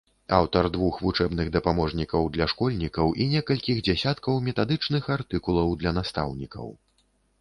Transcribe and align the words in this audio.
Аўтар 0.35 0.67
двух 0.75 0.95
вучэбных 1.07 1.49
дапаможнікаў 1.55 2.23
для 2.37 2.47
школьнікаў 2.53 3.13
і 3.25 3.27
некалькіх 3.35 3.83
дзясяткаў 3.91 4.41
метадычных 4.49 5.03
артыкулаў 5.17 5.79
для 5.83 5.91
настаўнікаў. 5.99 6.67